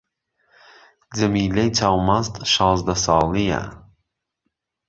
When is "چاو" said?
1.77-1.97